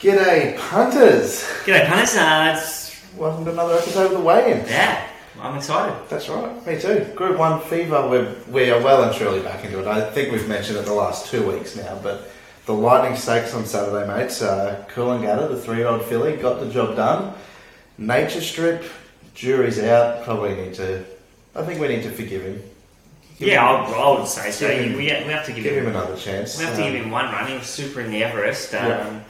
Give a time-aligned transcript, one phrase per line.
[0.00, 1.42] G'day, punters.
[1.64, 2.16] G'day, punters.
[2.16, 4.66] Uh, it's, Welcome to another episode of the Weigh-In.
[4.66, 5.06] yeah,
[5.40, 5.94] I'm excited.
[6.08, 7.04] That's right, me too.
[7.16, 8.08] Group One fever.
[8.08, 9.86] We're we are well and truly back into it.
[9.86, 12.30] I think we've mentioned it the last two weeks now, but
[12.66, 14.40] the Lightning Stakes on Saturday, mates.
[14.42, 17.34] Uh, Coolangatta, the three-year-old filly, got the job done.
[17.98, 18.84] Nature Strip,
[19.34, 20.24] jury's out.
[20.24, 21.04] Probably need to.
[21.54, 22.62] I think we need to forgive him.
[23.38, 24.68] Give Yeah, him, I, would say so.
[24.68, 26.58] Him- we, we have to give, give him, him another chance.
[26.58, 27.48] we have to Um, give him one run.
[27.48, 29.20] He was super in the Everest um, Yeah.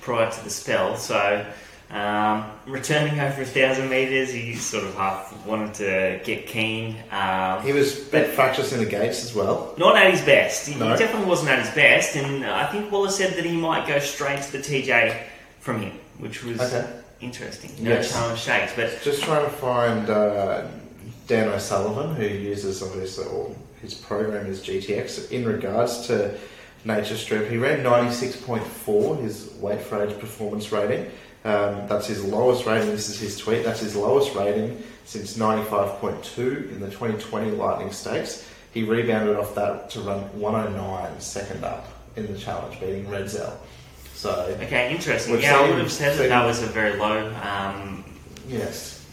[0.00, 1.44] Prior to the spell, so
[1.90, 6.96] um, returning over a thousand meters, he sort of half wanted to get keen.
[7.10, 9.74] Um, He was a bit fractious in the gates as well.
[9.76, 10.66] not at his best.
[10.68, 10.96] He No.
[10.96, 14.40] definitely wasn't at his best, and I think Waller said that he might go straight
[14.42, 15.14] to the TJ
[15.60, 16.86] from him, which was Okay.
[17.20, 17.72] interesting.
[17.80, 18.10] No Yes.
[18.12, 20.62] challenge stakes, but Just trying to find uh,
[21.26, 26.30] Dan O'Sullivan, who uses obviously or his program is GTX in regards to
[26.84, 27.50] Nature Strip.
[27.50, 31.10] He ran 96.4, his weight for age performance rating.
[31.44, 32.90] Um, that's his lowest rating.
[32.90, 33.64] This is his tweet.
[33.64, 38.46] That's his lowest rating since 95.2 in the 2020 Lightning Stakes.
[38.72, 43.52] He rebounded off that to run 109 second up in the challenge, beating Redzel.
[44.14, 45.40] So, okay, interesting.
[45.40, 48.04] Yeah, I would have said that seen- that was a very low um,
[48.48, 49.04] yes,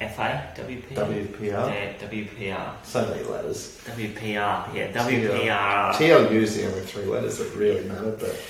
[0.00, 2.72] WP, WPR.
[2.84, 3.80] So many letters.
[3.84, 5.92] WPR, yeah, WPR.
[5.92, 8.40] TLU's the only three letters that really matter, but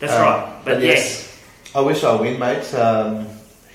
[0.00, 0.62] That's um, right.
[0.64, 1.40] But, yes,
[1.74, 2.74] I wish I win, mate.
[2.74, 3.28] Um,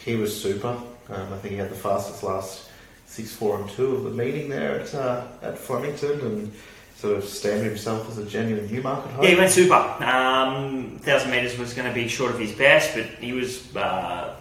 [0.04, 0.78] he was super.
[1.10, 2.70] Um, I think he had the fastest last
[3.06, 6.52] six, four, and two of the meeting there at uh, at Flemington, and
[6.96, 9.76] sort of stamped himself as a genuine Newmarket yeah, he went super.
[9.76, 14.36] Um, thousand meters was going to be short of his best, but he was uh,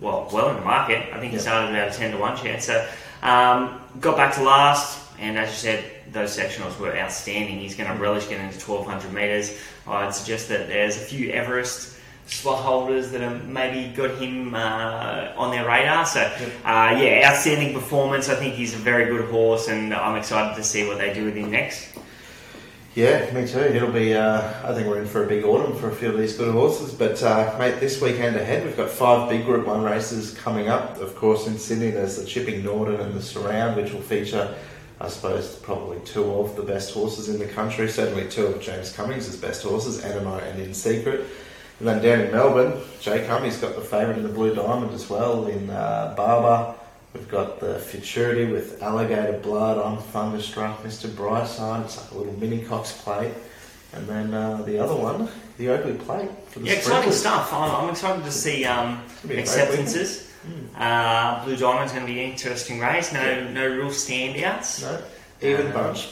[0.00, 1.12] well, well in the market.
[1.12, 2.64] I think he started about a ten to one chance.
[2.64, 2.88] So
[3.22, 7.58] um, got back to last, and as you said, those sectionals were outstanding.
[7.58, 9.58] He's going to relish getting to twelve hundred meters.
[9.86, 15.32] I'd suggest that there's a few Everest slot holders that have maybe got him uh,
[15.36, 16.06] on their radar.
[16.06, 16.20] So,
[16.64, 18.30] uh, yeah, outstanding performance.
[18.30, 21.26] I think he's a very good horse, and I'm excited to see what they do
[21.26, 21.98] with him next.
[22.94, 23.58] Yeah, me too.
[23.58, 24.14] It'll be.
[24.14, 26.52] Uh, I think we're in for a big autumn for a few of these good
[26.52, 26.94] horses.
[26.94, 31.00] But uh, mate, this weekend ahead, we've got five big Group One races coming up.
[31.00, 34.54] Of course, in Sydney, there's the Chipping Norton and the Surround, which will feature,
[35.00, 37.88] I suppose, probably two of the best horses in the country.
[37.88, 41.26] Certainly, two of James Cummings' best horses, Animo and In Secret.
[41.80, 45.10] And then down in Melbourne, Jay Cummings got the favourite in the Blue Diamond as
[45.10, 46.78] well in uh, Barber.
[47.14, 51.08] We've got the Futurity with Alligator Blood on Thunderstruck, Mr.
[51.08, 51.84] Brightside.
[51.84, 53.32] It's like a little mini Cox plate.
[53.92, 57.52] And then uh, the other one, the Oakleigh plate for the Yeah, exciting stuff.
[57.52, 60.32] I'm, I'm excited to see um, It'll be a great acceptances.
[60.76, 63.12] Uh, Blue Diamond's going to be an interesting race.
[63.12, 64.82] No, no real standouts.
[64.82, 65.00] No,
[65.48, 66.08] even Um, bunch.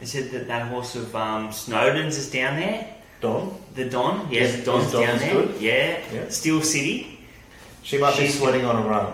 [0.00, 2.88] They said that that horse of um, Snowden's is down there.
[3.20, 3.54] Don.
[3.74, 5.32] The Don, yeah, Yes, the Don's down there.
[5.34, 5.60] good.
[5.60, 6.00] Yeah.
[6.12, 6.28] Yeah.
[6.30, 7.20] Steel City.
[7.82, 9.12] She might be She's- sweating on a run.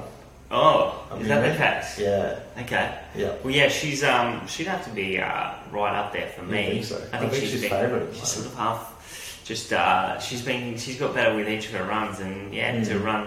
[0.52, 1.98] Oh, I is that the case?
[2.00, 2.98] Yeah, Okay.
[3.14, 3.34] yeah.
[3.44, 6.70] Well, yeah, she's um, she'd have to be uh, right up there for I me.
[6.70, 6.96] think so.
[7.12, 9.42] I think she's been- favourite She's sort of half.
[9.44, 12.94] Just uh, she's been she's got better with each of her runs, and yeah, to
[12.94, 13.04] Mm.
[13.04, 13.26] run,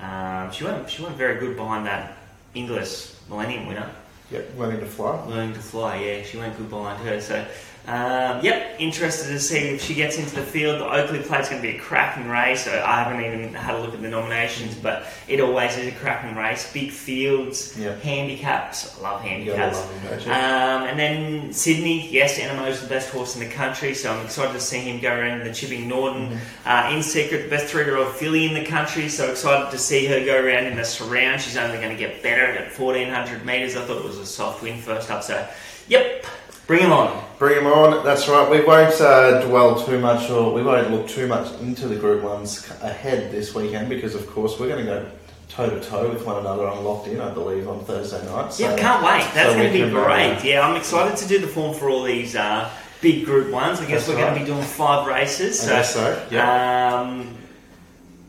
[0.00, 2.16] um, she went she went very good behind that
[2.54, 3.88] Inglis Millennium winner,
[4.30, 5.24] Yep, learning to fly.
[5.26, 5.96] learning to fly.
[5.96, 7.20] Yeah, she went good behind her.
[7.20, 7.44] So,
[7.86, 10.80] um, yep, interested to see if she gets into the field.
[10.80, 12.64] The Oakleigh Plate's going to be a cracking race.
[12.64, 15.92] So I haven't even had a look at the nominations, but it always is a
[15.96, 16.70] cracking race.
[16.72, 17.96] Big fields, Yeah.
[18.00, 18.96] handicaps.
[18.98, 19.78] I love handicaps.
[19.78, 20.32] gotta love him, don't you?
[20.32, 24.52] Um, and then Sydney, yes, Animo's the best horse in the country, so I'm excited
[24.52, 26.38] to see him go around in the Chipping Norton.
[26.66, 30.24] Uh, in Secret, the best three-year-old filly in the country, so excited to see her
[30.24, 31.40] go around in the surround.
[31.40, 33.76] She's only going to get better at 1400 metres.
[33.76, 35.46] I thought it was a soft win first up, so
[35.88, 36.24] yep,
[36.70, 37.24] bring him on.
[37.40, 38.04] Bring him on.
[38.04, 38.48] That's right.
[38.48, 42.22] We won't uh, dwell too much, or we won't look too much into the Group
[42.22, 45.10] Ones ahead this weekend, because of course we're going to go
[45.48, 48.52] toe to toe with one another on Locked In, I believe, on Thursday night.
[48.52, 49.28] So, yeah, can't wait.
[49.34, 50.44] That's so going to be uh, great.
[50.44, 52.70] Yeah, I'm excited to do the form for all these uh,
[53.00, 53.80] big Group Ones.
[53.80, 55.60] I guess That's we're going to be doing five races.
[55.62, 56.28] I So guess so.
[56.30, 57.00] Yeah.
[57.00, 57.36] Um,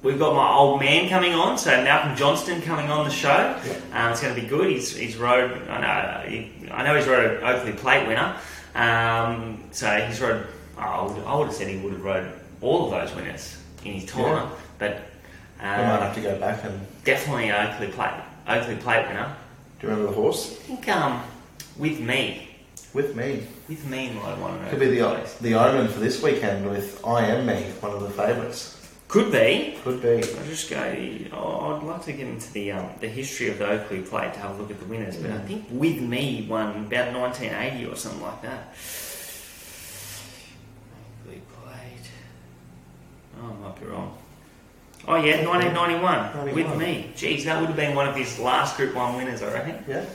[0.04, 3.56] we've got my old man coming on, so Malcolm Johnston coming on the show.
[3.94, 4.70] Um, it's going to be good.
[4.70, 8.36] He's, he's rode, I know, he, I know he's rode an Oakleigh Plate winner.
[8.76, 12.32] Um, so he's rode, I would, I would have said he would have rode
[12.62, 14.50] all of those winners in his time, Yeah.
[14.80, 14.92] but
[15.60, 16.80] we might um, have to go back and.
[17.04, 19.36] definitely an Oakleigh Plate, Oakleigh Plate winner.
[19.80, 20.52] Do you remember the horse?
[20.52, 21.24] I think um,
[21.78, 22.48] with me,
[22.94, 23.48] With me.
[23.68, 27.46] with me want to Could be the the omen for this weekend with I Am
[27.46, 28.81] Me, one of the favourites.
[29.12, 29.78] Could be.
[29.84, 30.16] Could be.
[30.24, 30.96] I'll just go.
[31.34, 34.40] Oh, I'd like to get into the um, the history of the Oakleigh Plate to
[34.40, 35.48] have a look at the winners, but I Mm.
[35.48, 38.74] think with me won about 1980 or something like that.
[41.28, 42.10] Oakleigh Plate.
[43.42, 44.18] Oh, my Might be wrong.
[45.10, 47.12] Oh yeah, 1991 with me.
[47.14, 49.84] Jeez, that would have been one of his last Group One winners, I reckon.
[49.90, 50.06] Yeah.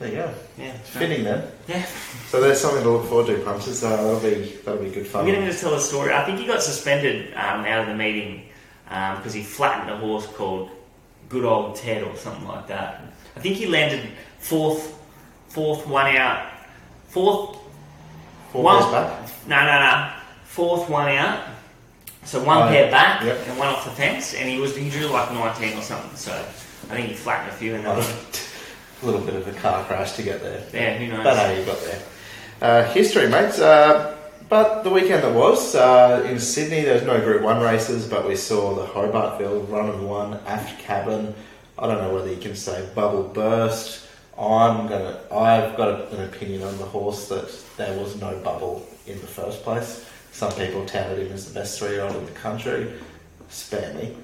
[0.00, 0.34] There you go.
[0.58, 0.72] Yeah.
[0.78, 1.46] Fitting then.
[1.68, 1.84] Yeah.
[2.28, 3.84] So there's something to look forward to, punters.
[3.84, 5.20] Uh, that'll be that'll be good fun.
[5.20, 6.12] I'm going to just tell a story.
[6.14, 8.46] I think he got suspended um, out of the meeting
[8.84, 10.70] because he flattened a horse called
[11.28, 13.02] Good Old Ted or something like that.
[13.36, 14.08] I think he landed
[14.38, 14.98] fourth,
[15.48, 16.50] fourth one out,
[17.08, 17.58] fourth
[18.52, 18.78] Four one.
[18.82, 19.30] pairs back.
[19.46, 20.12] No, no, no.
[20.44, 21.46] Fourth one out.
[22.24, 23.48] So one Oh, pair back Yep.
[23.48, 26.16] and one off the fence, and he was he drew like 19 or something.
[26.16, 28.02] So I think he flattened a few in the a
[29.02, 30.62] little bit of a car crash to get there.
[30.72, 31.24] Yeah, who knows?
[31.24, 32.02] But how you got there.
[32.60, 33.58] Uh, history, mates.
[33.58, 34.16] Uh,
[34.48, 38.26] but the weekend that was uh, in Sydney, there was no Group One races, but
[38.26, 41.34] we saw the Hobartville Run of One aft cabin.
[41.78, 44.06] I don't know whether you can say bubble burst.
[44.38, 45.20] I'm gonna.
[45.30, 49.62] I've got an opinion on the horse that there was no bubble in the first
[49.62, 50.06] place.
[50.32, 52.92] Some people touted him as the best three-year-old in the country.
[53.48, 54.16] Spare me.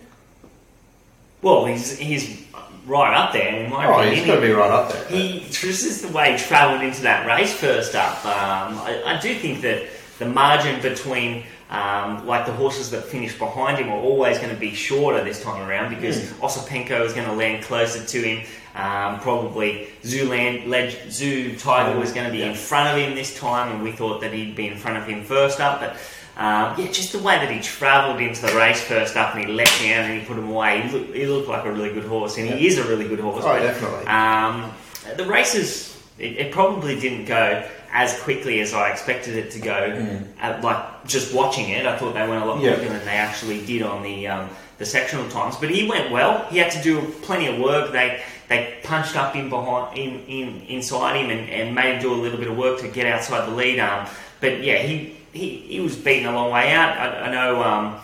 [1.42, 2.44] Well, he's he's
[2.86, 4.14] right up there in my Oh, opinion.
[4.16, 5.04] he's got to be right up there.
[5.08, 8.24] He this is the way he travelled into that race first up.
[8.24, 9.84] Um, I, I do think that
[10.18, 14.60] the margin between um, like the horses that finished behind him are always going to
[14.60, 18.46] be shorter this time around because Osipenko is going to land closer to him.
[18.76, 23.72] Um, probably Leg, Zoo Tiger was going to be in front of him this time,
[23.74, 25.80] and we thought that he'd be in front of him first up.
[25.80, 25.96] But
[26.36, 29.52] um, yeah, just the way that he travelled into the race first up and he
[29.52, 30.82] let down and he put him away.
[30.82, 33.20] He looked, he looked like a really good horse, and he is a really good
[33.20, 33.42] horse.
[33.44, 34.06] Oh, but, definitely.
[34.06, 34.72] um,
[35.16, 40.24] the races, it, it probably didn't go as quickly as I expected it to go.
[40.42, 42.64] Uh, like just watching it, I thought they went a lot Mm.
[42.64, 42.74] Yeah.
[42.74, 45.56] quicker than they actually did on the um, the sectional times.
[45.56, 46.44] But he went well.
[46.50, 47.92] He had to do plenty of work.
[47.92, 52.12] They they punched up in behind in, in inside him and, and made him do
[52.12, 54.08] a little bit of work to get outside the lead arm.
[54.40, 56.96] But yeah, he he, he was beaten a long way out.
[56.96, 57.62] I, I know.
[57.62, 58.00] Um,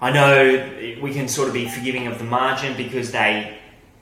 [0.00, 3.56] I know we can sort of be forgiving of the margin because they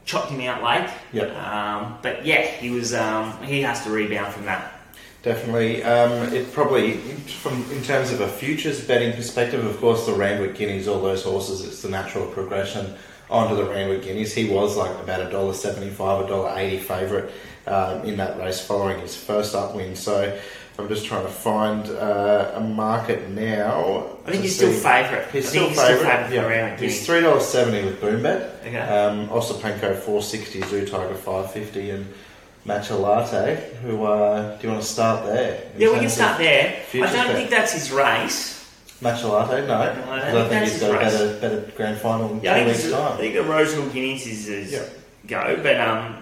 [0.07, 0.91] chopped him out late.
[1.13, 1.37] Yep.
[1.37, 2.95] Um, but yeah, he was.
[2.95, 4.77] Um, he has to rebound from that.
[5.23, 5.83] Definitely.
[5.83, 10.55] Um, it probably, from in terms of a futures betting perspective, of course, the Randwick
[10.55, 12.97] Guineas, all those horses, it's the natural progression
[13.31, 14.35] onto the Randwick Guineas.
[14.35, 17.31] He was like about a dollar seventy-five, a dollar eighty favourite
[17.67, 19.97] um, in that race following his first up win.
[19.97, 20.39] So
[20.79, 24.17] I'm just trying to find uh, a market now.
[24.27, 25.31] I think he's still see- favourite.
[25.31, 26.33] He's still think he's still favourite.
[26.33, 26.77] yeah.
[26.77, 28.67] He's three dollars seventy with Boombet.
[28.67, 28.79] Okay.
[28.79, 32.07] Um, four sixty, Zoo Tiger five fifty, and
[32.67, 33.75] Matcha Latte.
[33.83, 35.71] Who uh, do you want to start there?
[35.77, 36.83] yeah, we can start there.
[36.95, 37.37] I don't bet?
[37.37, 38.60] think that's his race.
[39.03, 39.75] Matcha Latte, no.
[39.81, 39.87] I
[40.21, 42.77] 'Cause I, think he's got a better, better grand final in Yeah, I two think,
[42.77, 44.81] weeks' it's- I think the Rosehill Guineas is his Yeah.
[45.27, 46.17] go, but um,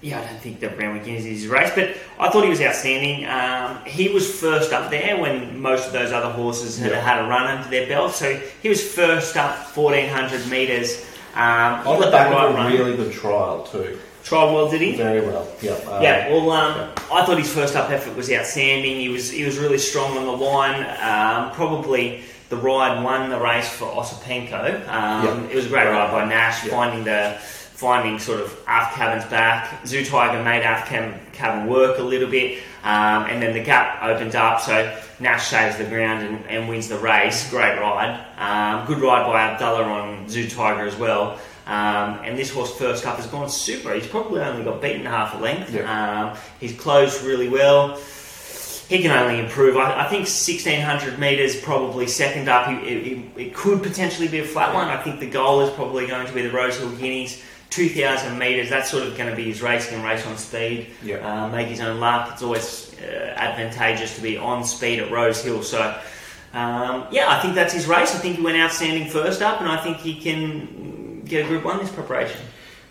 [0.00, 1.72] yeah, I don't think the Randwick Guineas is his race.
[1.74, 1.88] But
[2.20, 3.26] I thought he was outstanding.
[3.26, 7.00] Um, he was first up there when most of those other horses had Yeah.
[7.00, 8.14] had a run under their belt.
[8.14, 11.04] So he was first up, fourteen hundred meters.
[11.34, 12.72] Um, On the back right of a run.
[12.72, 13.98] really good trial too.
[14.24, 14.96] Trial well, did he?
[14.96, 15.48] Very well.
[15.60, 15.72] Yeah.
[15.72, 16.94] uh, Yeah, well, um, yeah.
[17.12, 18.96] I thought his first up effort was outstanding.
[19.00, 20.82] He was he was really strong on the line.
[21.00, 24.86] Um, probably the ride won the race for Osipenko.
[24.88, 29.24] Um, It was a great ride by Nash, finding the finding sort of aft cabins
[29.30, 29.86] back.
[29.86, 34.34] Zoo Tiger made cab- cabin work a little bit, um, and then the gap opened
[34.36, 34.60] up.
[34.60, 37.48] So Nash saves the ground and, and wins the race.
[37.48, 38.20] Great ride.
[38.38, 41.38] Um, good ride by Abdullah on Zoo Tiger as well.
[41.70, 43.94] Um, and this horse first up has gone super.
[43.94, 45.72] He's probably only got beaten half a length.
[45.76, 47.96] Um, he's closed really well.
[48.88, 49.76] He can only improve.
[49.76, 52.66] I, I think 1600 metres probably second up.
[52.66, 54.88] He, it, it could potentially be a flat one.
[54.88, 57.40] I think the goal is probably going to be the Rosehill Guineas.
[57.70, 59.88] 2000 metres, that's sort of going to be his race.
[59.88, 60.88] He can race on speed,
[61.22, 62.30] uh, make his own lap.
[62.32, 65.62] It's always uh, advantageous to be on speed at Rosehill.
[65.62, 65.80] So,
[66.52, 68.12] um, yeah, I think that's his race.
[68.12, 70.89] I think he went outstanding first up, and I think he can
[71.30, 72.40] get a Group 1 this preparation.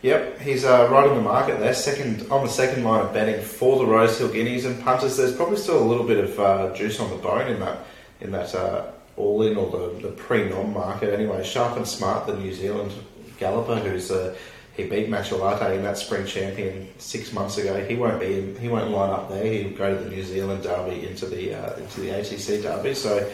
[0.02, 1.74] Yep, he's uh, right in the market there.
[1.74, 5.18] Second on the second line of betting for the Rosehill Guineas and punters.
[5.18, 7.86] There's probably still a little bit of uh, juice on the bone in that
[8.22, 11.14] in that uh, all in or the, the pre nom market.
[11.14, 12.94] Anyway, Sharp and Smart, the New Zealand
[13.38, 14.38] galloper, who's uh,
[14.78, 17.86] he beat Matcha Latte in that spring champion six months ago.
[17.86, 19.44] He won't be in, he won't line up there.
[19.44, 22.94] He'll go to the New Zealand Derby into the uh, into the ATC Derby.
[22.94, 23.30] So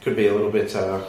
[0.00, 1.04] could be a little bit uh,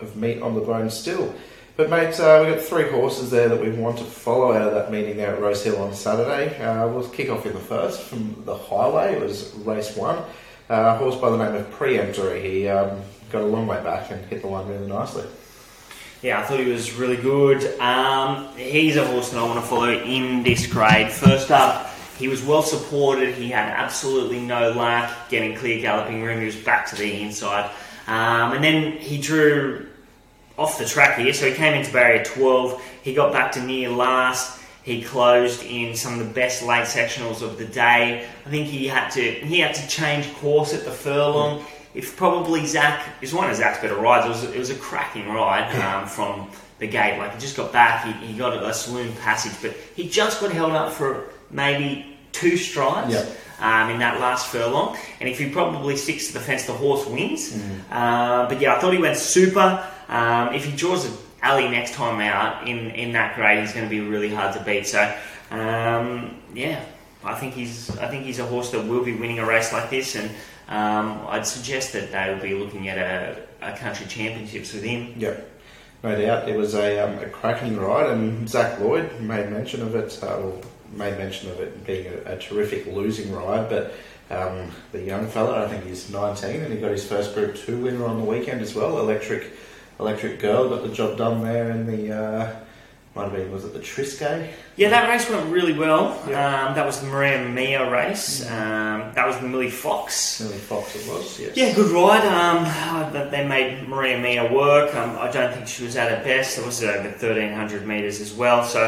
[0.00, 1.34] of meat on the bone still.
[1.76, 4.74] But mate, uh, we've got three horses there that we want to follow out of
[4.74, 6.56] that meeting there at Rosehill on Saturday.
[6.62, 9.14] Uh, we'll kick off in the first from the highway.
[9.14, 10.18] It was race one.
[10.70, 12.44] Uh, a horse by the name of Preemptory.
[12.44, 13.00] He um,
[13.32, 15.24] got a long way back and hit the line really nicely.
[16.22, 17.78] Yeah, I thought he was really good.
[17.80, 21.10] Um, he's a horse that I want to follow in this grade.
[21.10, 23.34] First up, he was well supported.
[23.34, 26.38] He had absolutely no lack getting clear galloping room.
[26.38, 27.68] He was back to the inside.
[28.06, 29.88] Um, and then he drew
[30.56, 31.32] off the track here.
[31.32, 32.82] So he came into barrier 12.
[33.02, 34.60] He got back to near last.
[34.82, 38.28] He closed in some of the best late sectionals of the day.
[38.44, 41.64] I think he had to he had to change course at the furlong.
[41.94, 44.26] If probably Zac is one of Zac's better rides.
[44.26, 47.18] It was, it was a cracking ride um, from the gate.
[47.18, 48.04] Like he just got back.
[48.04, 52.56] He, he got a saloon passage, but he just got held up for maybe two
[52.56, 53.12] strides.
[53.12, 53.38] Yep.
[53.60, 57.06] Um, in that last furlong, and if he probably sticks to the fence, the horse
[57.06, 57.56] wins.
[57.88, 59.88] Uh, but yeah, I thought he went super.
[60.14, 63.84] Um, if he draws an alley next time out in, in that grade, he's going
[63.84, 64.86] to be really hard to beat.
[64.86, 65.12] So
[65.50, 66.84] um, yeah,
[67.24, 69.90] I think he's I think he's a horse that will be winning a race like
[69.90, 70.30] this, and
[70.68, 75.14] um, I'd suggest that they will be looking at a, a country championships with him.
[75.16, 75.50] Yep.
[76.04, 79.94] No doubt, it was a, um, a cracking ride, and Zac Lloyd made mention of
[79.94, 80.60] it, uh, or
[80.92, 83.70] made mention of it being a, a terrific losing ride.
[83.70, 83.94] But
[84.30, 87.80] um, the young fella, I think he's 19, and he got his first Group Two
[87.80, 88.98] winner on the weekend as well.
[88.98, 89.50] Electric,
[90.00, 92.56] Electric Girl got the job done there in the uh,
[93.14, 94.50] might have been was it the Triscay?
[94.76, 96.20] Yeah, that race went really well.
[96.28, 96.66] Yeah.
[96.68, 98.44] Um, that was the Maria Mia race.
[98.50, 100.40] Um, that was the Millie Fox.
[100.40, 101.38] Millie Fox it was.
[101.38, 101.56] Yes.
[101.56, 102.26] Yeah, good ride.
[102.26, 104.92] Um, they made Maria Mia work.
[104.96, 106.58] Um, I don't think she was at her best.
[106.58, 108.64] It was over 1300 metres as well.
[108.64, 108.84] So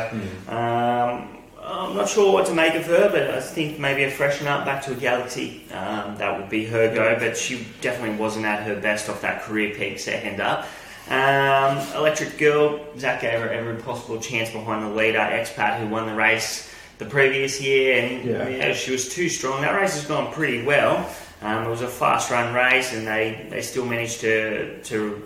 [0.49, 4.49] um, I'm not sure what to make of her, but I think maybe a freshen
[4.49, 5.63] up back to a Galaxy.
[5.73, 7.17] Um, that would be her go.
[7.17, 10.67] But she definitely wasn't at her best off that career peak second up.
[11.09, 16.07] Um, Electric Girl, Zac gave her every possible chance behind the leader, Expat, who won
[16.07, 18.73] the race the previous year, and Yeah.
[18.73, 19.61] she was too strong.
[19.63, 21.09] That race has gone pretty well.
[21.43, 25.23] Um, it was a fast run race, and they, they still managed to to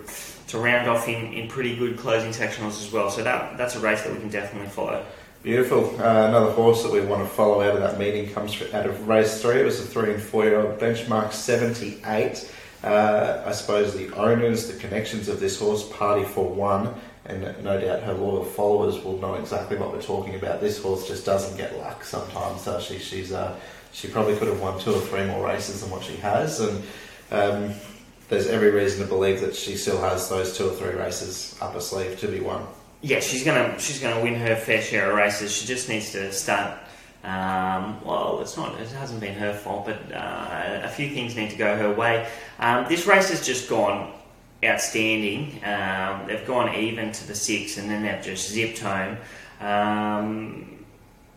[0.49, 3.09] to round off in, in pretty good closing sectionals as well.
[3.09, 5.03] So that that's a race that we can definitely follow.
[5.41, 5.85] Beautiful.
[5.99, 9.07] Uh, another horse that we want to follow out of that meeting comes out of
[9.07, 9.61] race three.
[9.61, 12.51] It was a three and four year old benchmark 78.
[12.83, 16.93] Uh, I suppose the owners, the connections of this horse, Party for One,
[17.25, 20.61] and no doubt her loyal followers will know exactly what we're talking about.
[20.61, 22.97] This horse just doesn't get luck sometimes, does she?
[22.97, 23.55] She's uh,
[23.93, 26.83] she probably could have won two or three more races than what she has, and
[27.31, 27.73] um,
[28.29, 31.73] there's every reason to believe that she still has those two or three races up
[31.73, 32.65] her sleeve to be won.
[33.01, 35.51] Yeah, she's gonna she's gonna win her fair share of races.
[35.51, 36.77] She just needs to start.
[37.23, 38.79] Um, well, it's not.
[38.79, 42.27] It hasn't been her fault, but uh, a few things need to go her way.
[42.59, 44.11] Um, this race has just gone
[44.63, 45.63] outstanding.
[45.63, 49.17] Um, they've gone even to the six, and then they've just zipped home.
[49.59, 50.81] Um,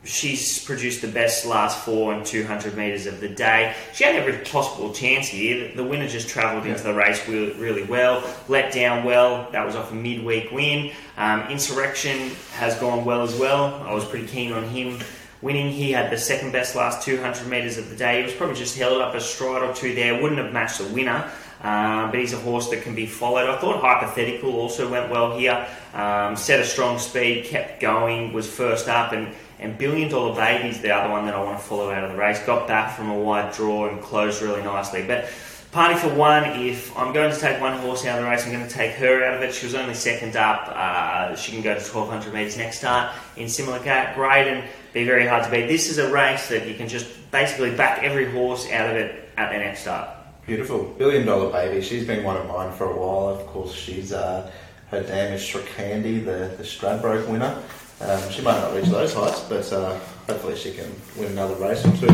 [0.04, 3.74] she's produced the best last four and 200 metres of the day.
[3.92, 5.74] She had every possible chance here.
[5.74, 9.50] The winner just travelled into the race really, really well, let down well.
[9.52, 10.92] That was off a midweek win.
[11.16, 13.82] Um, Insurrection has gone well as well.
[13.86, 14.98] I was pretty keen on him
[15.42, 15.70] winning.
[15.70, 18.18] He had the second best last 200 metres of the day.
[18.18, 20.20] He was probably just held up a stride or two there.
[20.20, 21.30] Wouldn't have matched the winner.
[21.62, 23.48] Um, but he's a horse that can be followed.
[23.48, 25.66] I thought Hypothetical also went well here.
[25.94, 30.82] Um, set a strong speed, kept going, was first up, and, and Billion Dollar Baby's
[30.82, 32.38] the other one that I want to follow out of the race.
[32.44, 35.06] Got back from a wide draw and closed really nicely.
[35.06, 35.30] But
[35.74, 38.52] Party for one, if I'm going to take one horse out of the race, I'm
[38.52, 39.52] going to take her out of it.
[39.52, 40.68] She was only second up.
[40.68, 44.62] Uh, she can go to 1200 metres next start in similar grade and
[44.94, 45.66] be very hard to beat.
[45.66, 49.28] This is a race that you can just basically back every horse out of it
[49.36, 50.08] at the next start.
[50.46, 50.84] Beautiful.
[50.96, 51.82] Billion Dollar Baby.
[51.82, 53.28] She's been one of mine for a while.
[53.28, 54.50] Of course, she's uh,
[54.90, 57.60] her dam is Srikandi, the, the Stradbroke winner.
[58.00, 61.84] Um, she might not reach those heights, but uh, hopefully she can win another race
[61.84, 62.06] or two.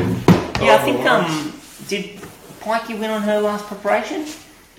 [0.65, 2.21] Yeah, I think um, did
[2.61, 4.27] Pikey win on her last preparation?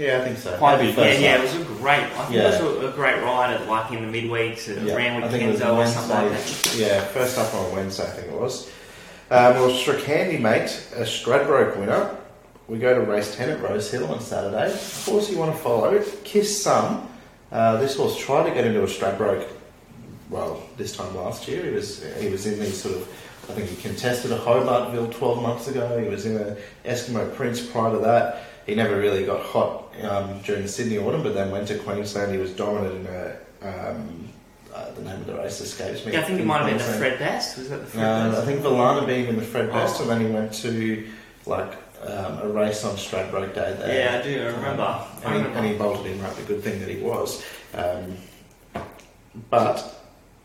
[0.01, 0.57] Yeah, I think so.
[0.57, 1.99] Pikey, Maybe yeah, first yeah, it was a great.
[2.01, 2.41] I think Yeah.
[2.57, 5.29] it was a, a great ride at like in the midweeks at Yeah, Randwick I
[5.29, 6.75] think it was Kenzo or something like that.
[6.75, 8.67] Yeah, first up on Wednesday, I think it was.
[9.29, 12.15] Um, well, Srikandi, mate, a Stradbroke winner.
[12.67, 14.71] We go to race 10 at Rosehill on Saturday.
[15.05, 17.07] Horse you want to follow, Kiss Some.
[17.51, 19.47] Uh, this horse tried to get into a Stradbroke,
[20.29, 21.63] well, this time last year.
[21.63, 23.01] He was he was in these sort of,
[23.49, 25.99] I think he contested a Hobartville 12 months ago.
[26.01, 28.43] He was in a Eskimo Prince prior to that.
[28.65, 32.31] He never really got hot um, during the Sydney Autumn, but then went to Queensland.
[32.31, 34.27] He was dominant in a, um,
[34.73, 36.13] uh, the name of the race escapes me.
[36.13, 37.57] Yeah, I think it might have been the Fred Best.
[37.57, 38.41] Was that the Fred No, Best?
[38.41, 39.73] I think Valana being in the Fred Oh.
[39.73, 41.07] Best, and then he went to
[41.45, 43.99] like um, a race on Stradbroke Day there.
[44.05, 44.41] Yeah, I do.
[44.41, 44.83] I remember.
[44.83, 46.35] Um, I and, he, and he bolted in right.
[46.35, 47.43] The good thing that he was,
[47.73, 48.15] um,
[49.49, 49.97] but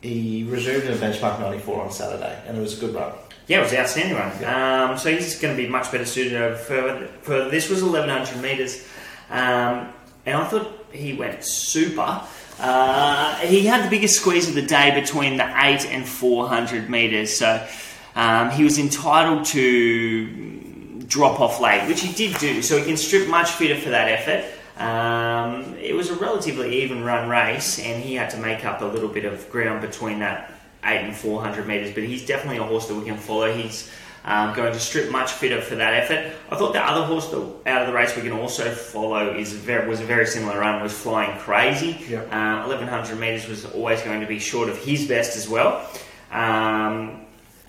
[0.03, 3.13] he resumed in a benchmark 94 on Saturday, and it was a good run.
[3.49, 4.45] Yeah, it was an outstanding run.
[4.91, 7.07] Um, so he's going to be much better suited over further.
[7.23, 7.49] further.
[7.51, 8.87] This was 1100 metres,
[9.31, 9.93] um,
[10.25, 12.23] and I thought he went super.
[12.59, 17.37] Uh, he had the biggest squeeze of the day between the 8 and 400 metres,
[17.37, 17.67] so
[18.15, 22.97] um, he was entitled to drop off late, which he did do, so he can
[22.97, 24.53] strip much fitter for that effort.
[24.79, 28.85] Um, it was a relatively even run race, and he had to make up a
[28.85, 30.53] little bit of ground between that
[30.85, 31.95] eight and four hundred meters.
[31.95, 33.53] But he's definitely a horse that we can follow.
[33.53, 33.91] He's
[34.27, 36.35] um, going to strip much fitter for that effort.
[36.51, 39.53] I thought the other horse that, out of the race we can also follow is
[39.53, 40.83] very, was a very similar run.
[40.83, 42.05] Was flying crazy.
[42.09, 42.33] Yep.
[42.33, 45.89] Uh, Eleven hundred meters was always going to be short of his best as well.
[46.33, 47.23] Um,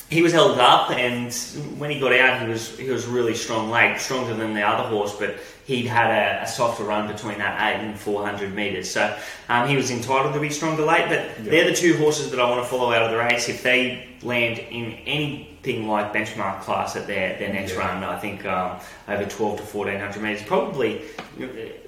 [0.09, 1.33] he was held up, and
[1.77, 4.87] when he got out, he was he was really strong late, stronger than the other
[4.89, 5.35] horse, but
[5.65, 9.15] he'd had a, a softer run between that eight and four hundred meters, so
[9.49, 11.09] um, he was entitled to be stronger late.
[11.09, 13.49] But they're the two horses that I want to follow out of the race.
[13.49, 17.79] If they land in anything like benchmark class at their, their next Yeah.
[17.79, 20.99] run, I think um, over twelve to fourteen hundred meters, probably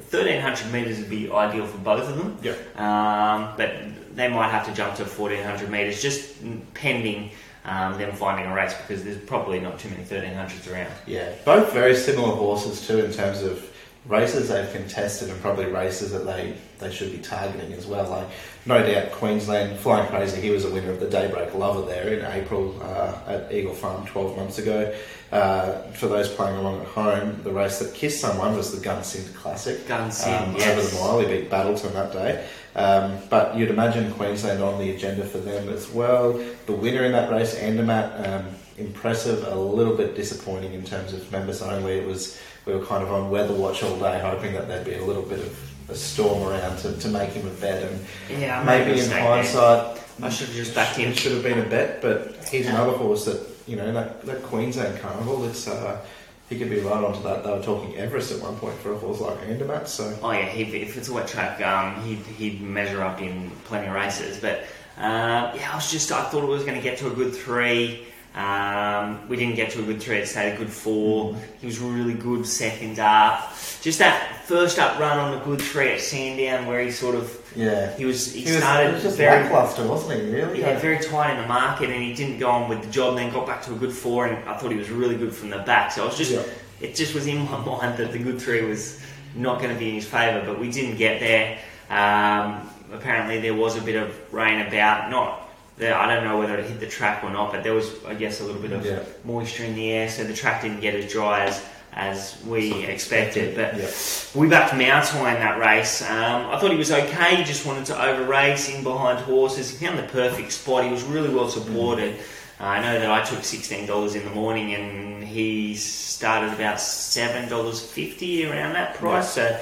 [0.01, 2.37] thirteen hundred meters would be ideal for both of them.
[2.41, 2.79] Yep.
[2.79, 3.71] Um, but
[4.15, 6.35] they might have to jump to 1400 metres just
[6.73, 7.29] pending
[7.63, 10.91] um, them finding a race because there's probably not too many 1300s around.
[11.05, 13.68] Yeah, both very similar horses too in terms of
[14.05, 18.09] races they've contested and probably races that they, they should be targeting as well.
[18.09, 18.27] Like
[18.65, 22.25] no doubt Queensland Flying Crazy, he was a winner of the Daybreak Lover there in
[22.25, 24.95] April uh, at Eagle Farm 12 months ago.
[25.31, 29.33] Uh, for those playing along at home, the race that kissed someone was the Gunsynd
[29.35, 29.77] Classic.
[29.85, 30.77] Gunsynd, um, yes.
[30.77, 32.47] Over the mile, he beat Battleton that day.
[32.75, 36.33] Um, but you'd imagine Queensland on the agenda for them as well.
[36.65, 38.45] The winner in that race, Andermatt, um,
[38.77, 41.93] impressive, a little bit disappointing in terms of members only.
[41.93, 44.93] It was we were kind of on weather watch all day, hoping that there'd be
[44.93, 47.83] a little bit of a storm around to, to make him a bet.
[47.83, 48.05] And
[48.39, 50.27] Yeah, I made a maybe in hindsight, there.
[50.27, 51.11] I should have just backed him.
[51.11, 52.01] it should have been a bet.
[52.01, 55.45] But he's another horse that you know that, that Queensland Carnival.
[55.45, 56.05] It's uh,
[56.49, 57.43] he could be right onto that.
[57.43, 59.87] They were talking Everest at one point for a horse like Andermatt.
[59.87, 63.51] So Oh yeah, he, if it's a wet track, um, he'd, he'd measure up in
[63.65, 64.39] plenty of races.
[64.39, 64.61] But
[64.97, 67.33] uh, yeah, I was just I thought it was going to get to a good
[67.33, 68.05] three.
[68.39, 70.17] Um, we didn't get to a good three.
[70.17, 71.35] It stayed a good four.
[71.59, 73.53] He was really good second up.
[73.81, 77.35] Just that first up run on the good three at Sandown, where he sort of
[77.53, 80.31] yeah, he was he, he was, started was just very lackluster, wasn't he?
[80.31, 80.61] Really?
[80.61, 83.17] yeah, very tight in the market, and he didn't go on with the job.
[83.17, 85.49] Then got back to a good four, and I thought he was really good from
[85.49, 85.91] the back.
[85.91, 86.43] So I was just, Yeah.
[86.79, 89.01] it just was in my mind that the good three was
[89.35, 91.57] not going to be in his favour, but we didn't get there.
[91.89, 95.09] Um, apparently, there was a bit of rain about.
[95.09, 95.48] Not,
[95.79, 98.13] that I don't know whether it hit the track or not, but there was, I
[98.13, 98.99] guess, a little bit of Yeah.
[99.23, 101.61] moisture in the air, so the track didn't get as dry as
[101.91, 103.55] as we expected.
[103.55, 103.87] But Yeah.
[104.35, 106.03] we backed Mountine in that race.
[106.03, 107.35] Um, I thought he was okay.
[107.37, 109.71] He just wanted to over race in behind horses.
[109.71, 110.83] He found the perfect spot.
[110.83, 112.15] He was really well supported.
[112.61, 116.79] Uh, I know that I took sixteen dollars in the morning, and he started about
[116.79, 119.29] seven dollars fifty around that price.
[119.31, 119.57] So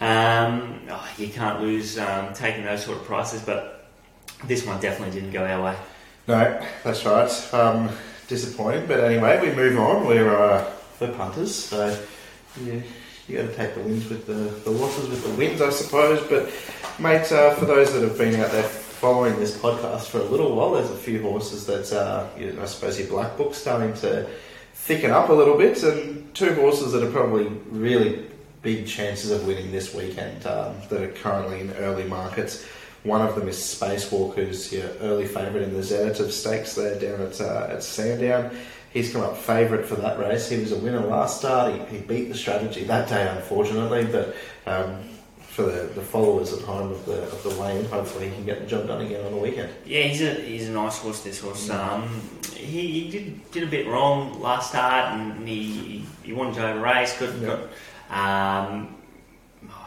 [0.00, 3.40] um, oh, you can't lose um, taking those sort of prices.
[3.40, 3.81] But
[4.44, 5.76] this one definitely didn't go our way.
[6.28, 7.54] No, that's right.
[7.54, 7.90] Um,
[8.28, 10.06] disappointing, but anyway, we move on.
[10.06, 11.98] We're uh, we're punters, so
[12.60, 12.82] you
[13.28, 16.26] you got to take the wins with the the losses with the wins, I suppose.
[16.28, 16.50] But
[16.98, 20.54] mate, uh, for those that have been out there following this podcast for a little
[20.54, 24.28] while, there's a few horses that uh, you, I suppose your black book's starting to
[24.74, 28.26] thicken up a little bit, and two horses that are probably really
[28.62, 32.64] big chances of winning this weekend um, that are currently in early markets.
[33.04, 37.20] One of them is Spacewalk, who's your early favourite in the Zenith Stakes there down
[37.26, 38.56] at, uh, at Sandown.
[38.92, 40.48] He's come up favourite for that race.
[40.48, 41.72] He was a winner last start.
[41.74, 44.36] He, he beat the strategy that day, unfortunately, but
[44.66, 45.02] um,
[45.40, 48.60] for the, the followers at home of the of the lane, hopefully he can get
[48.60, 49.70] the job done again on the weekend.
[49.84, 51.22] Yeah, he's a he's a nice horse.
[51.22, 51.68] This horse.
[51.70, 52.20] Um,
[52.54, 56.80] he, he did did a bit wrong last start, and he he wanted to over
[56.80, 57.18] race.
[57.18, 57.58] Got, Yeah.
[58.10, 58.94] got um,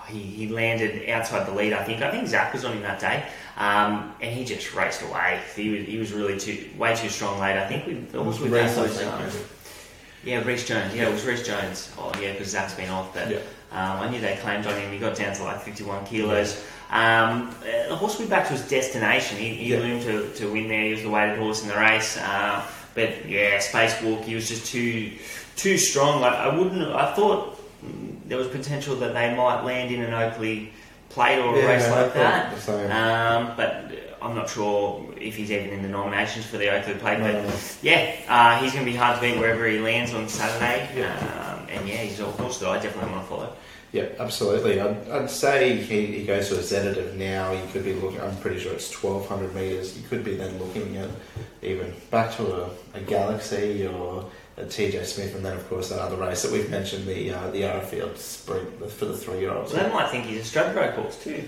[0.07, 1.73] he he landed outside the lead.
[1.73, 3.23] I think I think Zac was on him that day,
[3.57, 5.39] um, and he just raced away.
[5.55, 7.57] He was he was really too way too strong late.
[7.57, 9.29] I think we horse with Race, that I was think, um,
[10.23, 10.93] yeah Reece Jones.
[10.95, 11.91] Yeah, it was Reece Jones.
[11.97, 13.29] Oh yeah, because Zac's been off, but.
[13.29, 13.39] Yeah.
[13.71, 14.89] Um, I knew they claimed on him.
[14.93, 16.63] He got down to like 51 kilos.
[16.91, 19.37] Um, uh, the horse we backed was Destination.
[19.37, 19.79] He, he Yeah.
[19.79, 20.83] loomed to, to win there.
[20.83, 22.15] He was the weighted horse in the race.
[22.15, 22.63] Uh,
[22.93, 25.11] but yeah, Spacewalk, he was just too
[25.57, 26.21] too strong.
[26.21, 26.83] Like I wouldn't.
[26.83, 27.59] I thought
[28.27, 30.67] there was potential that they might land in an Oakleigh
[31.09, 32.69] plate or a Yeah, race like that.
[32.91, 37.19] Um, but I'm not sure if he's even in the nominations for the Oakleigh plate.
[37.19, 37.55] No, but no.
[37.81, 40.89] yeah, uh, he's going to be hard to beat wherever he lands on Saturday.
[40.99, 41.13] Yeah.
[41.59, 43.55] Um, and yeah, he's a horse that I definitely want to follow.
[43.91, 44.81] Yeah, absolutely.
[44.81, 47.53] I'd, I'd say he, he goes to a Zeditave now.
[47.53, 48.19] You could be looking.
[48.19, 49.97] I'm pretty sure it's 1,200 meters.
[49.97, 51.09] You could be then looking at
[51.61, 54.29] even back to a, a Galaxy or
[54.63, 57.63] TJ Smith, and then of course that other race that we've mentioned, the uh, the
[57.63, 59.71] Arrowfield Sprint for the three year olds.
[59.71, 61.43] So they might think he's a Stradbroke horse too.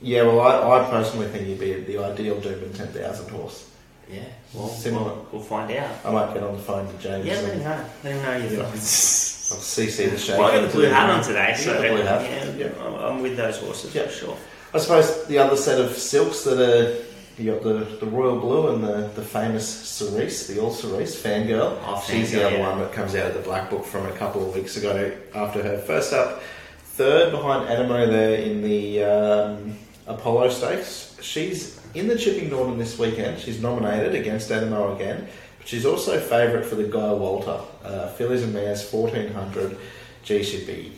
[0.00, 3.70] Yeah, well, I, I personally think he'd be the ideal Doomben 10,000 horse.
[4.12, 4.20] Yeah,
[4.52, 5.04] well, Similar.
[5.04, 5.90] we'll, we'll find out.
[6.04, 7.26] I might get on the phone to James.
[7.26, 7.84] Yeah, let him and- know.
[8.04, 8.70] Let him know your Yeah.
[8.70, 9.52] thoughts.
[9.52, 10.38] I'll CC the show.
[10.38, 12.22] Well, I got the blue hat on today, so got blue hat.
[12.58, 12.84] yeah, Yeah.
[12.84, 14.02] I'm I'm with those horses Yeah.
[14.06, 14.36] for sure.
[14.74, 16.94] I suppose the other set of silks that are
[17.38, 21.78] you got the, the royal blue and the, the famous Cerise, the all Cerise fangirl.
[21.84, 24.46] Oh, She's the other one that comes out of the black book from a couple
[24.48, 26.42] of weeks ago after her first up,
[26.82, 31.16] third behind Animo there in the um, Apollo Stakes.
[31.20, 33.38] She's in the Chipping Norton this weekend.
[33.38, 37.60] She's nominated against Animo again, but she's also favourite for the Guy Walter.
[37.84, 39.76] Uh, fillies and mares, fourteen hundred.
[40.22, 40.92] Gee, she'd be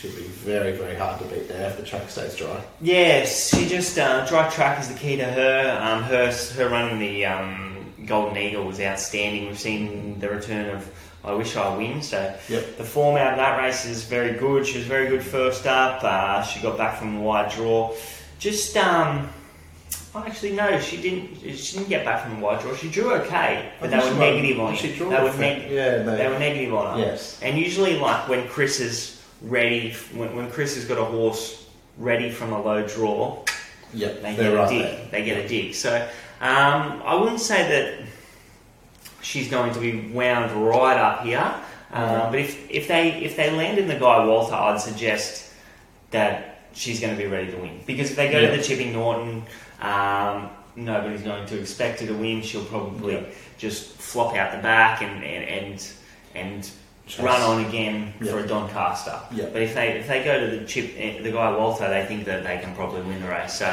[0.00, 2.60] should be very very hard to beat there if the track stays dry.
[2.80, 5.78] Yes, she just uh, dry track is the key to her.
[5.82, 9.46] Um, her her running the um, Golden Eagle was outstanding.
[9.46, 10.90] We've seen the return of
[11.22, 12.00] I Wish I Win.
[12.02, 12.78] So Yep.
[12.78, 14.66] the form out of that race is very good.
[14.66, 16.02] She was very good first up.
[16.02, 17.94] Uh, she got back from the wide draw.
[18.38, 19.28] Just um,
[20.14, 21.36] well, actually no, she didn't.
[21.56, 22.74] She didn't get back from the wide draw.
[22.74, 24.96] She drew okay, but they were she negative on she it.
[24.96, 27.04] drew They a were fa- neg- yeah, they they, were negative on her.
[27.04, 27.38] yes.
[27.42, 31.66] And usually, like when Chris is ready, when, when Chris has got a horse
[31.98, 33.44] ready from a low draw,
[33.92, 34.82] Yep, they get right a dig.
[34.82, 35.06] there.
[35.10, 35.74] They get a dig.
[35.74, 35.96] So
[36.40, 38.06] um, I wouldn't say that
[39.22, 41.54] she's going to be wound right up here.
[41.92, 42.30] Um, Mhm.
[42.30, 45.52] But if, if they if they land in the guy Walter, I'd suggest
[46.12, 47.80] that she's going to be ready to win.
[47.84, 48.50] Because if they go Yeah.
[48.52, 49.42] to the Chipping Norton,
[49.80, 52.42] um, nobody's going to expect her to win.
[52.42, 53.22] She'll probably Yeah.
[53.58, 55.86] just flop out the back and and and,
[56.36, 56.70] and
[57.10, 57.24] Chase.
[57.24, 58.32] run on again Yeah.
[58.32, 59.18] for a Doncaster.
[59.32, 59.46] Yeah.
[59.52, 62.24] But if they if they go to the chip eh, the guy Walter, they think
[62.26, 63.54] that they can probably win the race.
[63.54, 63.66] So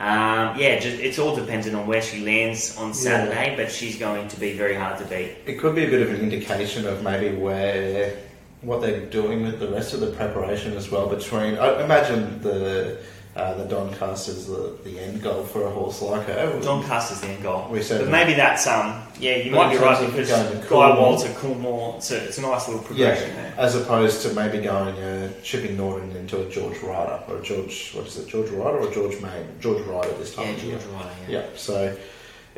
[0.00, 3.54] um, yeah, just, it's all dependent on where she lands on Saturday.
[3.56, 5.36] But she's going to be very hard to beat.
[5.46, 8.16] It could be a bit of an indication of maybe where
[8.62, 11.06] what they're doing with the rest of the preparation as well.
[11.08, 12.98] Between I imagine the
[13.40, 16.60] uh, the Doncaster's the, the end goal for a horse like her.
[16.60, 17.68] Doncaster's the end goal.
[17.70, 20.68] We said But maybe that's um yeah you But might be right because going to
[20.68, 23.54] Guy Walter Coolmore it's a, it's a nice little yeah, progression there.
[23.56, 27.92] as opposed to maybe going uh, chipping Norton into a George Ryder or a George
[27.94, 30.78] what is it George Ryder or George Main George Ryder this time Yeah, of year.
[30.78, 31.10] George Ryder.
[31.28, 31.38] Yeah.
[31.40, 31.96] Yeah, so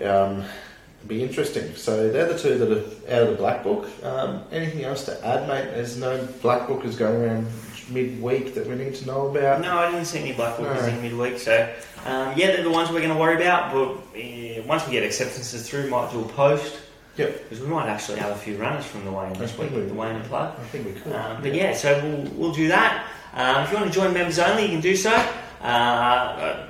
[0.05, 0.45] um,
[0.99, 1.75] it'd be interesting.
[1.77, 3.89] So they're the two that are out of the black book.
[4.05, 5.71] Um, anything else to add, mate?
[5.75, 7.47] There's no black book is going around
[7.93, 9.61] midweek that we need to know about.
[9.61, 10.87] No, I didn't see any black bookers No.
[10.89, 11.39] in midweek.
[11.39, 11.73] So
[12.07, 13.73] um, yeah, they're the ones we're going to worry about.
[13.73, 16.79] But uh, once we get acceptances through, might do a post.
[17.17, 17.43] Yep.
[17.51, 19.89] Because we might actually have a few runners from the Wayne this week we- with
[19.89, 20.59] the Wayne and plug.
[20.59, 21.13] I think we could.
[21.13, 23.07] Um, but yeah, so we'll, we'll do that.
[23.35, 25.13] Um, if you want to join members only, you can do so.
[25.63, 26.67] Uh, Uh,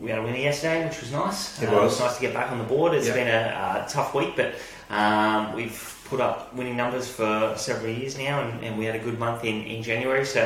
[0.00, 1.62] we had a winner yesterday, which was nice.
[1.62, 2.00] It Uh, was.
[2.00, 2.92] nice to get back on the board.
[2.94, 3.14] It's Yeah.
[3.14, 4.54] been a, a tough week, but
[4.90, 5.72] um, we've
[6.12, 9.44] put up winning numbers for several years now, and, and we had a good month
[9.44, 10.26] in, in January.
[10.26, 10.42] So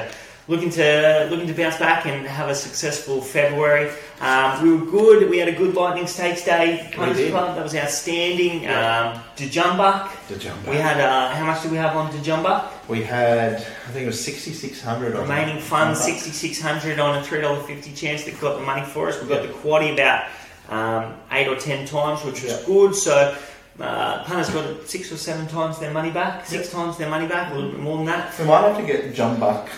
[0.47, 3.91] looking to looking to bounce back and have a successful February.
[4.21, 5.29] Um, we were good.
[5.29, 6.89] We had a good Lightning Stakes Day.
[6.95, 7.31] Punters.
[7.31, 8.63] Club that was outstanding.
[8.63, 9.17] Yeah.
[9.17, 10.29] Um, Djumbuck.
[10.29, 10.69] the jump.
[10.69, 12.71] We had uh, how much did we have on Djumbuck?
[12.89, 17.97] we had I think it was sixty six hundred Remaining funds, 6600 on a $3.50
[17.97, 19.21] chance that got the money for us.
[19.21, 20.21] We got the quaddy about
[20.69, 22.67] um, 8 or 10 times, which was Yeah.
[22.67, 22.95] good.
[22.95, 23.15] So
[23.81, 27.53] uh, punters got six or seven times their money back, six times their money back,
[27.53, 28.39] a little bit more than that.
[28.39, 29.69] We might have to get jump buck,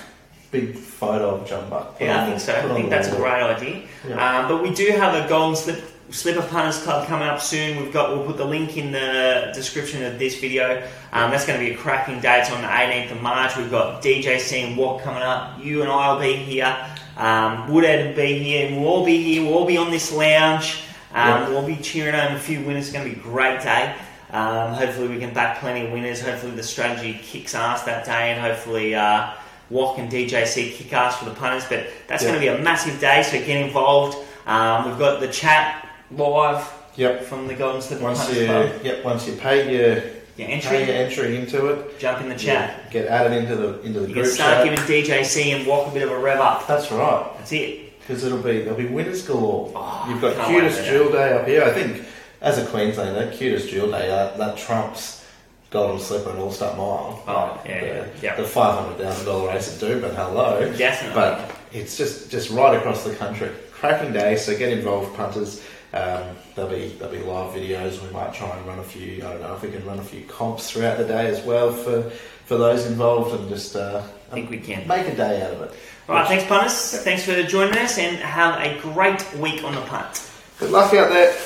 [0.51, 1.97] big photo of jump buck.
[2.01, 2.55] Yeah, I think so.
[2.55, 3.87] I think that's a great idea.
[4.09, 4.41] Yeah.
[4.41, 7.77] Um, but we do have a golden slip, slipper punters club coming up soon.
[7.83, 10.83] We've got we'll put the link in the description of this video.
[11.13, 12.41] Um, that's going to be a cracking day.
[12.41, 13.57] It's on the 18th of March.
[13.57, 15.63] We've got DJC and Walk coming up.
[15.63, 16.75] You and I will be here.
[17.17, 18.71] Um, Woodhead will be here.
[18.79, 19.43] We'll all be here.
[19.45, 20.85] We'll all be on this lounge.
[21.13, 21.49] Um, Yeah.
[21.51, 22.85] We'll be cheering on a few winners.
[22.89, 23.95] It's going to be a great day.
[24.31, 26.21] Um, hopefully we can back plenty of winners.
[26.21, 29.31] Hopefully the strategy kicks ass that day, and hopefully uh,
[29.71, 31.65] Walk and DJC kick ass for the punters.
[31.69, 32.31] But that's Yeah.
[32.31, 34.17] going to be a massive day, so get involved.
[34.47, 36.65] Um, we've got the chat live
[36.97, 37.25] Yep.
[37.25, 38.71] from the Golden Slipper Once Punters you Club.
[38.83, 40.03] yep, once you pay your
[40.37, 42.91] Your entry, pay entry, your entry into it, jump in the chat.
[42.91, 44.65] get added into the into the You can group start chat.
[44.65, 46.67] giving DJC and Walk a bit of a rev up.
[46.67, 47.25] That's right.
[47.39, 47.99] That's it.
[48.01, 49.71] Because it'll be there'll be winners galore.
[49.77, 51.63] Oh, You've got cutest jewel day up here.
[51.63, 52.03] I think
[52.41, 55.25] as a Queenslander, cutest jewel day that, that trumps
[55.71, 57.23] Golden Slipper and All Star Mile.
[57.27, 58.37] Oh, yeah, the, yeah, yeah.
[58.37, 60.15] the five hundred thousand dollar race at Doomben.
[60.15, 61.15] Hello, Definitely.
[61.15, 63.51] but it's just just right across the country.
[63.73, 64.37] Cracking day.
[64.37, 65.63] So get involved, punters.
[65.93, 68.03] Um, there'll be there'll be live videos.
[68.03, 69.17] We might try and run a few.
[69.19, 71.71] I don't know if we can run a few comps throughout the day as well
[71.73, 72.11] for
[72.47, 74.89] for those involved and just uh, I think we can.
[74.89, 75.75] make a day out of it.
[76.09, 76.99] All right, thanks, punters.
[77.03, 80.31] Thanks for joining us, and have a great week on the punt.
[80.59, 81.37] Good luck out there.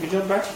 [0.00, 0.52] Good job, bro.